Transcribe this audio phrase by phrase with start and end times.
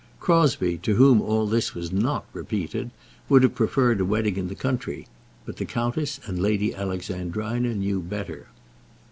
[0.19, 2.89] Crosbie, to whom all this was not repeated,
[3.29, 5.07] would have preferred a wedding in the country.
[5.45, 8.47] But the countess and Lady Alexandrina knew better.